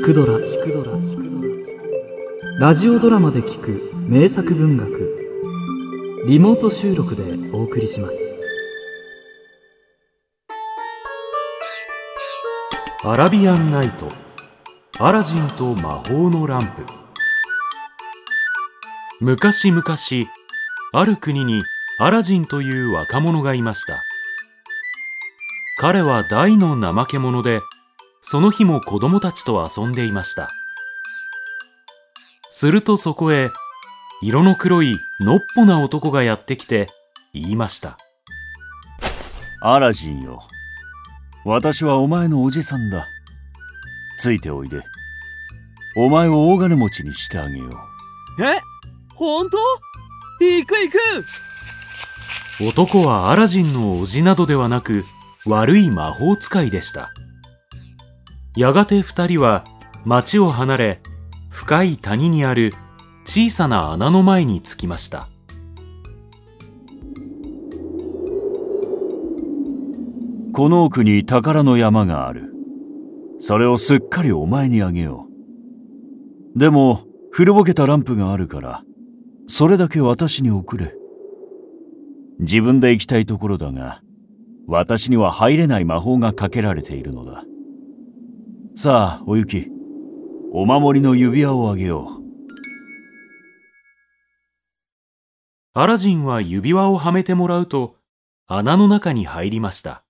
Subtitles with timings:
[0.00, 0.38] 聞くドラ。
[0.38, 0.92] 聞くドラ
[2.58, 3.92] ラジオドラマで聞く。
[4.08, 6.24] 名作文学。
[6.26, 7.22] リモート収録で
[7.52, 8.16] お送りします。
[13.04, 14.08] アラビアンナイト。
[14.98, 16.86] アラジンと魔法のランプ。
[19.20, 19.84] 昔々
[20.94, 21.62] ある国に
[21.98, 24.02] アラジンという若者がいました。
[25.78, 27.60] 彼は大の怠け者で
[28.22, 30.50] その日も子供たちと遊んでいました。
[32.50, 33.50] するとそこへ
[34.22, 36.88] 色の黒いのっぽな男がやってきて
[37.32, 37.96] 言いました。
[39.62, 40.40] アラジンよ。
[41.44, 43.06] 私はお前のおじさんだ。
[44.18, 44.82] ついておいで。
[45.96, 47.64] お前を大金持ちにしてあげよ
[48.38, 48.42] う。
[48.44, 48.60] え？
[49.14, 49.58] 本当？
[50.44, 50.98] 行く行く。
[52.62, 55.04] 男はアラジンのおじなどではなく
[55.46, 57.10] 悪い魔法使いでした
[58.56, 59.64] やがて二人は
[60.04, 61.00] 町を離れ
[61.50, 62.74] 深い谷にある
[63.24, 65.28] 小さな穴の前に着きました。
[70.52, 72.52] この奥に宝の山がある。
[73.38, 75.26] それをすっかりお前にあげよ
[76.56, 76.58] う。
[76.58, 78.82] でも古ぼけたランプがあるから
[79.46, 80.94] それだけ私に送れ。
[82.40, 84.00] 自分で行きたいところだが
[84.66, 87.44] 私には入れない魔法がかけられているのだ。
[88.76, 89.68] さあおゆき。
[90.52, 92.22] お守りの指輪をあげよう。
[95.74, 97.96] アラジンは指輪をはめてもらうと
[98.46, 100.04] 穴の中に入りました。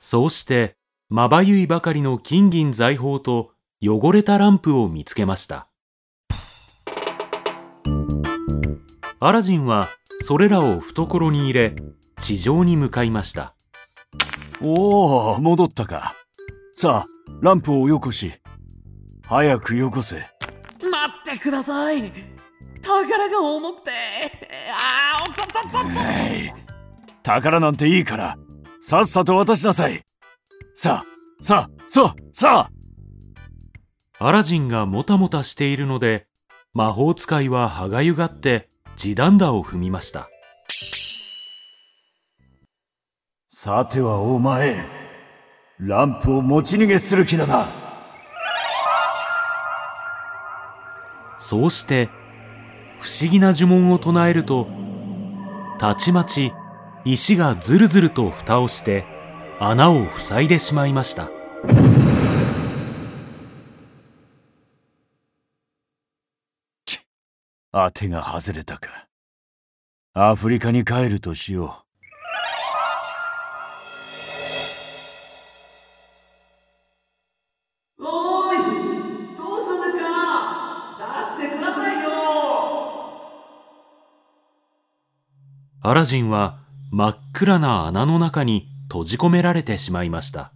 [0.00, 0.76] そうして
[1.08, 5.68] まばゆいばかりの金銀財宝と汚れたランプを見つけました。
[9.20, 9.88] アラジンは
[10.22, 11.76] それらを懐に入れ
[12.24, 13.54] 地上に向かいました。
[14.62, 16.14] おお戻ったか。
[16.74, 17.06] さあ
[17.42, 18.32] ランプをよこし。
[19.26, 20.16] 早くよこせ。
[20.16, 20.26] 待
[21.32, 22.10] ってください。
[22.80, 23.90] 宝が重くて。
[24.72, 26.00] ああおっとっとっとっと、
[27.22, 28.38] 宝なんていいから。
[28.80, 30.00] さっさと渡しなさい。
[30.74, 32.70] さあさあさあさ
[34.18, 34.26] あ。
[34.26, 36.26] アラジンがもたもたしているので
[36.72, 40.30] 魔法使いは歯がゆがって地団打を踏みました
[43.64, 44.76] さてはお前
[45.78, 47.66] ランプを持ち逃げする気だな。
[51.38, 52.10] そうして
[53.00, 54.68] 不思議な呪文を唱えると
[55.78, 56.52] たちまち
[57.06, 59.06] 石がずるずると蓋をして
[59.58, 61.30] 穴を塞いでしまいました。
[67.72, 69.06] 当てが外れたか。
[70.12, 71.93] アフリカに帰るとしよう
[86.04, 86.58] ラジンは
[86.90, 90.52] 真っ暗な穴の中に閉じ込められてしまいました。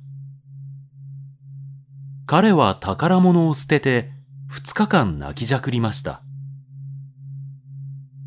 [2.26, 4.10] 彼は宝物を捨てて
[4.52, 6.20] 2日間泣きじゃくりました。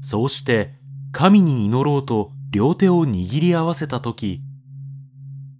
[0.01, 0.73] そうして
[1.11, 4.41] 神に祈ろうと両手を握り合わせたとき、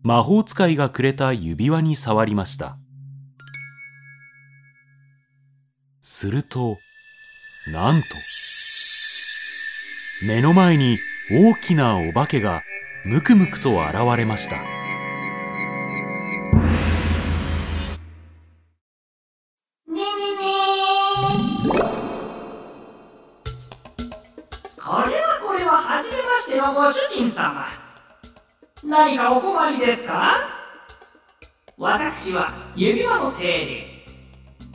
[0.02, 2.80] 魔法使いがくれた指輪に触りました。
[6.02, 6.80] すると、
[7.68, 8.08] なんと、
[10.26, 10.98] 目の前に
[11.34, 12.62] 大きなお化けが
[13.06, 14.58] むくむくと現れました。
[14.58, 14.64] こ
[25.08, 27.66] れはこれははじめましてのご主人様。
[28.84, 30.36] 何かお困りですか？
[31.78, 33.88] 私は指輪の精霊。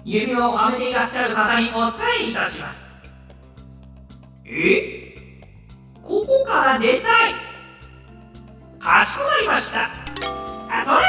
[0.06, 2.86] 指輪をはめていらっしゃる方にお伝えいたします。
[4.46, 5.02] え？
[6.06, 7.34] ここから出たい。
[8.78, 9.90] かしこまりました。
[10.70, 11.00] あそれ。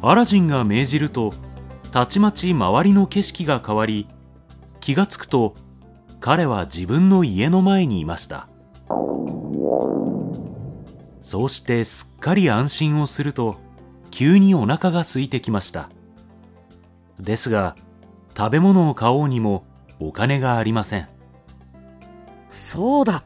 [0.00, 1.32] アラジンが命じると
[1.90, 4.06] たちまち周りの景色が変わり
[4.78, 5.56] 気がつくと
[6.20, 8.48] 彼は自分の家の前にいました。
[11.20, 13.56] そうしてすっかり安心をすると
[14.12, 15.90] 急にお腹が空いてきました。
[17.18, 17.74] ですが
[18.36, 19.64] 食べ物を買おうにも
[20.00, 21.08] お金がありません。
[22.50, 23.24] そうだ。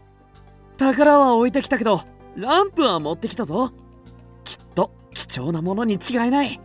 [0.77, 2.01] 宝は置いてきたけど
[2.37, 3.73] ランプは持ってきたぞ。
[4.45, 6.61] きっと貴重なものに違いない。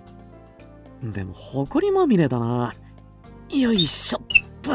[1.01, 2.73] でも埃まみれだな。
[3.49, 4.21] よいしょっ
[4.61, 4.71] と。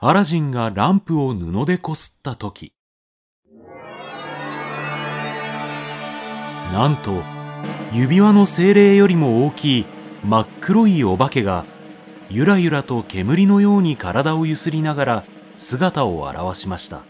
[0.00, 2.75] アラジンがランプを布でこすった時。
[6.72, 7.22] なんと
[7.92, 9.84] 指輪の精霊よりも大きい
[10.24, 11.64] 真っ黒いお化けが
[12.28, 15.24] ゆらゆらと煙のように体をゆすりながら
[15.56, 17.02] 姿を現しました。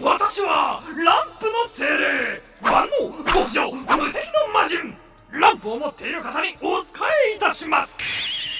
[0.00, 4.94] 私はランプの精霊万能極上無敵の魔人
[5.32, 6.86] ランプを持っている方にお仕
[7.32, 7.92] えいたします。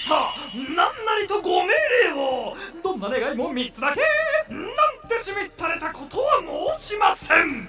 [0.09, 0.85] さあ何な
[1.21, 1.69] りとご命
[2.05, 4.01] 令をどんな願いも3つだけ
[4.51, 6.41] なんてしみったれたことは
[6.77, 7.69] 申しません。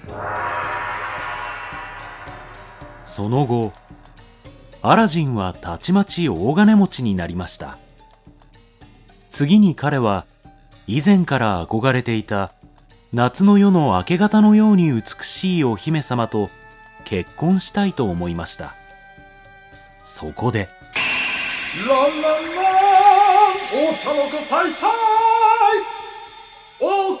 [3.04, 3.72] その後
[4.82, 7.78] アラジンはたちまち大金持ちになりました。
[9.30, 10.24] 次に彼は
[10.88, 12.50] 以前から憧れていた
[13.12, 16.48] 夏の夜の明け方のように美しいお姫様と
[17.04, 18.74] 結婚したいと思いました。
[19.98, 20.70] そこで
[21.76, 22.62] ランランラ
[23.90, 24.90] ンお茶の子さいさい
[26.82, 27.14] オ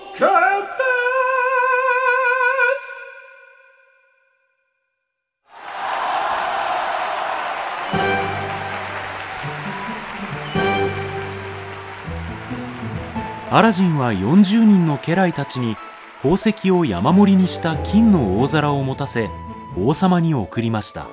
[13.50, 15.76] アラジンは40人の家来たちに
[16.18, 19.30] 宝石を山盛りにした金の大皿を持たせ
[19.74, 21.08] 王様に送りました。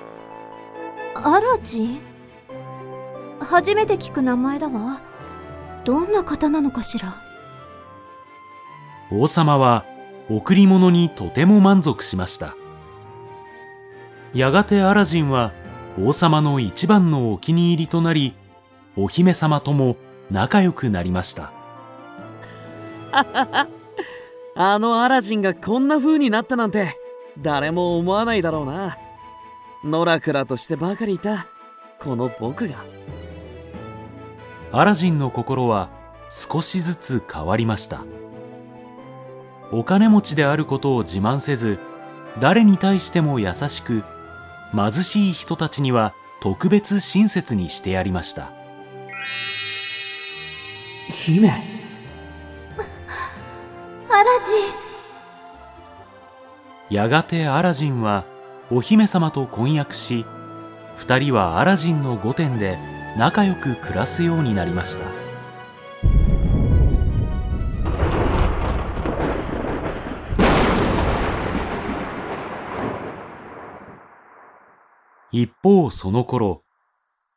[1.16, 2.02] アラジン？
[3.40, 5.00] 初めて聞く名前だわ。
[5.86, 7.16] どんな方なのかしら？
[9.14, 9.86] 王様は
[10.30, 12.54] 贈り物にとても満足しました。
[14.34, 15.54] やがてアラジンは
[15.98, 18.34] 王様の一番のお気に入りとなり
[18.98, 19.96] お姫様とも
[20.30, 21.54] 仲良くなりました
[24.58, 26.98] あのアラジンがこんな風になったなんて
[27.38, 28.98] 誰も思わないだろうな。
[29.84, 31.48] ノラクラとしてばかりいた
[32.00, 32.84] この僕が。
[34.72, 35.90] アラジンの心は
[36.30, 38.04] 少しずつ変わりました。
[39.72, 41.80] お金持ちであることを自慢せず
[42.40, 44.04] 誰に対しても優しく
[44.76, 48.52] 貧しい人たちには特別親切にしてやりました。
[51.08, 51.75] 姫
[54.16, 54.52] アラジ
[56.90, 56.96] ン。
[56.96, 58.24] やがてアラジンは
[58.72, 60.26] お姫様と婚約し
[60.96, 62.78] 二人はアラジンの御殿で
[63.18, 65.04] 仲良く暮らすようになりました。
[75.34, 76.64] 一方その頃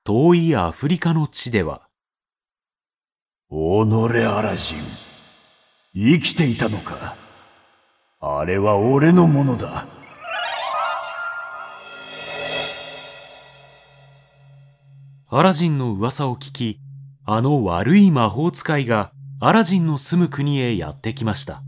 [0.04, 1.88] 遠いアフリカの地では。
[3.50, 5.07] おのれアラジン
[6.00, 7.16] 生きていたのか？
[8.20, 9.88] あれは俺のものだ
[15.28, 16.78] アラジンの噂を聞き、
[17.24, 19.10] あの悪い魔法使いが
[19.40, 21.64] アラジンの住む国へやってきました。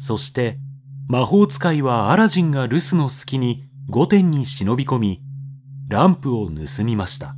[0.00, 0.58] そして、
[1.06, 5.22] 魔法使いはアラジンが留守の隙に御殿に忍び込み、
[5.88, 7.36] ランプを盗みました。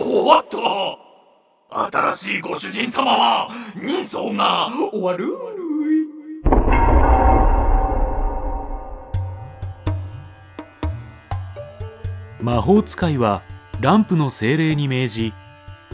[0.00, 0.98] おっと
[1.70, 5.28] 新しいご主人様は人相が悪い
[12.40, 13.42] 魔法使いは
[13.80, 15.32] ランプの精霊に命じ、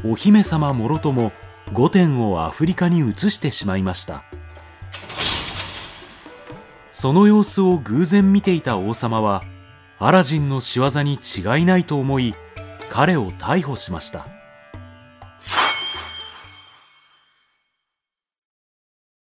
[0.05, 1.33] お姫様もろとも
[1.73, 4.23] 御殿をアフリカに移してしまいました。
[6.93, 9.43] その様子を偶然見ていた王様は、
[9.99, 12.35] アラジンの仕業に違いないと思い、
[12.95, 14.25] 彼を逮捕しました。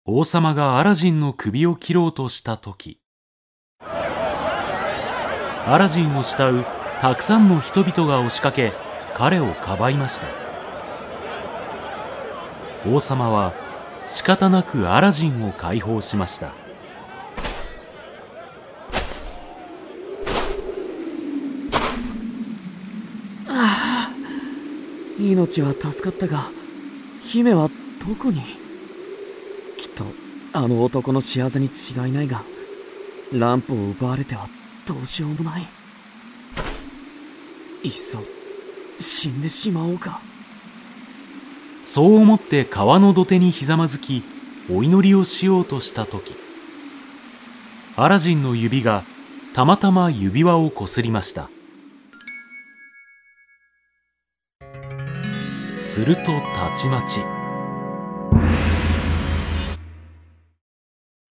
[0.06, 3.02] 王様がアラジンの首を切ろうとした時、
[3.82, 6.64] アラジンを慕う
[7.02, 8.72] たくさんの人々が押しかけ、
[9.12, 10.26] 彼をかばいました。
[12.88, 13.52] 王様は
[14.06, 16.54] 仕方なくアラジンを解放しました。
[25.30, 26.50] 命は助かったが
[27.22, 27.68] 姫は
[28.06, 28.40] どこに？
[29.76, 30.04] きっと
[30.52, 32.42] あの男の仕業に違いないが
[33.32, 34.48] ランプを奪われては
[34.86, 35.68] どうしようもない。
[37.84, 38.18] いっそ
[38.98, 40.20] 死んでしまおうか。
[41.84, 44.22] そう思って川の土手にひざまずき
[44.70, 46.34] お祈りをしようとした時
[47.96, 49.02] アラジンの指が
[49.54, 51.48] たまたま指輪をこすりました
[56.00, 57.18] するとたちまち。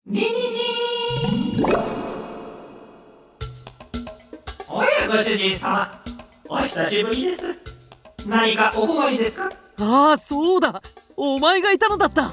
[0.06, 1.66] ににに
[4.70, 5.92] おやご主人様。
[6.48, 7.44] お久しぶりです。
[8.26, 9.52] 何かお困りですか？
[9.82, 10.82] ああそうだ。
[11.18, 12.32] お前がいたのだった。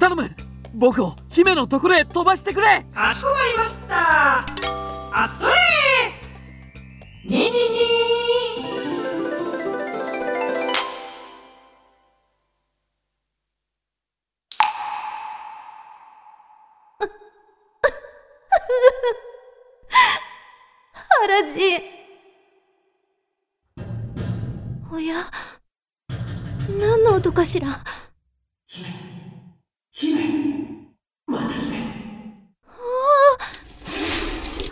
[0.00, 0.30] 頼む。
[0.72, 2.86] 僕を姫のところへ飛ばしてくれ。
[2.94, 4.38] かしこまりました。
[4.38, 5.52] あっそれ。
[7.28, 8.11] ににに
[24.90, 25.14] おや？
[26.68, 27.78] 何の音かしら？
[29.92, 30.20] 姫
[31.28, 32.18] 私です。
[32.66, 32.72] ア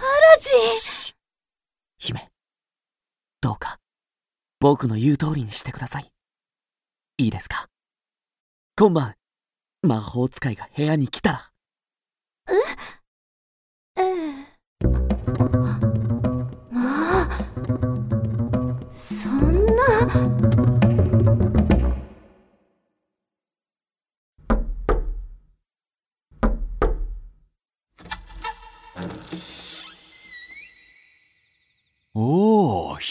[0.00, 1.14] ラジン。
[1.98, 2.28] 姫
[3.40, 3.78] どうか
[4.58, 6.10] 僕の言う通りにしてください。
[7.18, 7.68] いいですか？
[8.76, 9.14] 今晩
[9.82, 11.49] 魔法使いが部屋に来たら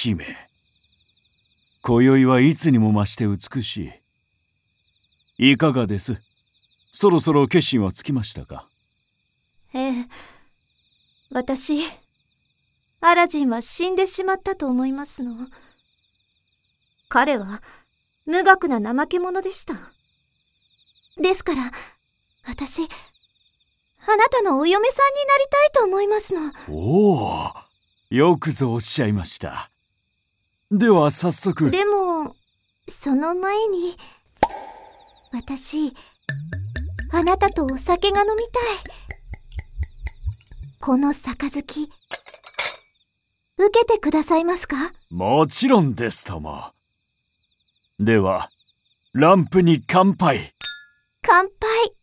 [0.02, 0.26] 姫。
[1.82, 3.92] 今宵はいつにも増して美し
[5.38, 5.52] い。
[5.52, 6.22] いかがです？
[6.92, 8.70] そろそろ決心はつきましたか？
[9.74, 10.08] ええ。
[11.32, 11.84] 私
[13.02, 15.36] アラジンは死んでしまったと思いますの。
[17.10, 17.62] 彼は
[18.26, 19.74] 無学な怠け者でした。
[21.22, 21.72] ですから
[22.46, 26.54] 私あなたのお嫁さんになりたいと思いますの。
[26.70, 27.52] おお
[28.10, 29.70] よくぞおっしゃいました
[30.72, 31.72] では早速。
[31.72, 32.36] でも
[32.88, 33.96] その前に
[35.32, 35.94] 私
[37.12, 38.54] あなたとお酒が飲みたい。
[40.80, 41.90] この杯
[43.58, 44.94] 受けてくださいますか？
[45.10, 46.72] もちろんですとも。
[48.00, 48.52] では
[49.14, 50.54] ランプに乾杯。
[51.24, 51.96] 乾杯。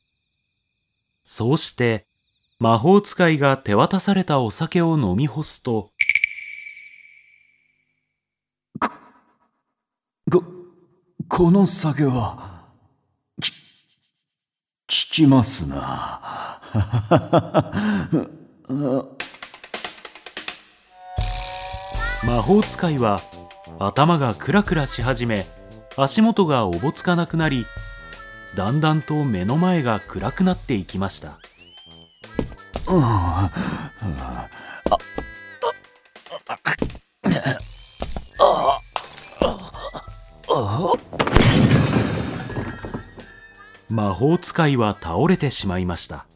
[1.24, 2.06] そうして
[2.58, 5.92] 魔法使いが手渡されたお酒を飲み干すと
[11.28, 12.62] この酒は
[13.42, 13.56] き効
[14.86, 16.60] きますな。
[22.26, 23.20] 魔法使いは
[23.78, 25.46] 頭がクラクラし始め
[25.96, 27.66] 足元がおぼつかなくなり
[28.56, 31.38] だんだんと目の前が暗くなっていきました。
[43.88, 46.26] 魔法使いは倒れてしまいました。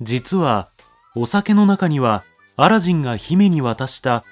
[0.00, 0.70] 実は
[1.16, 2.24] お酒の中には
[2.56, 4.24] アラジンが姫に渡した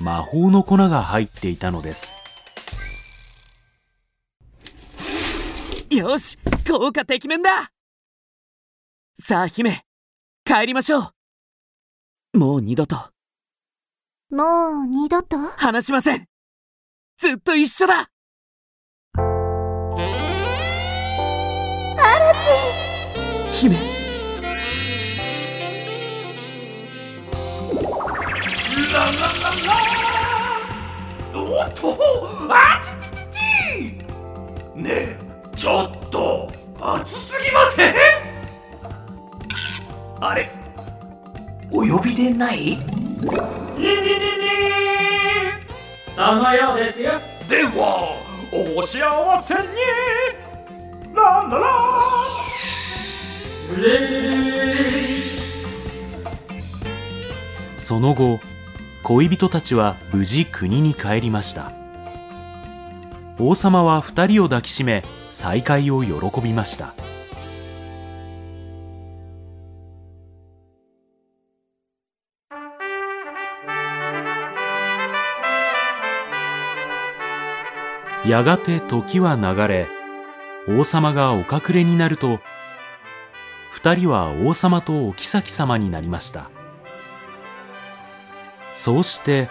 [0.00, 2.08] 魔法の粉が入っていたのです。
[5.90, 6.36] よし
[6.68, 7.70] 効果てきめんだ。
[9.18, 9.84] さあ姫
[10.44, 11.12] 帰りましょ
[12.34, 12.38] う。
[12.38, 12.96] もう二度と。
[14.30, 15.38] もう二度と？
[15.38, 16.26] 話しません
[17.18, 18.10] ずっと一緒だ。
[19.14, 19.20] ア
[22.18, 22.50] ラジ
[23.70, 23.72] ン。
[23.72, 23.74] 姫。
[31.34, 31.96] おっと。
[32.50, 33.40] あちちちち。
[34.74, 35.18] ねえ
[35.56, 37.94] ちょっと暑すぎません？
[40.20, 40.50] あれ
[41.70, 42.58] お呼びでない？
[42.58, 42.82] にににに
[46.16, 47.12] そのようですよ。
[47.46, 48.16] では
[48.50, 49.60] お幸せに。
[51.14, 51.66] ランララ
[57.76, 58.40] その後
[59.02, 61.72] 恋人たちは無事国に帰りました。
[63.38, 66.94] 王様は二人を抱きしめ再会を喜びました
[78.24, 79.88] やがて時は流れ
[80.68, 82.40] 王様がお隠れになると
[83.70, 86.50] 二人は王様とお妃様になりました。
[88.72, 89.48] そうして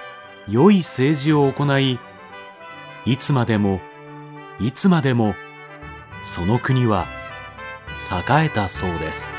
[0.48, 2.00] 良い政治を行い
[3.06, 3.80] いつまでも
[4.60, 5.36] いつまでも
[6.24, 7.08] その国は
[8.12, 9.35] 栄えたそうです。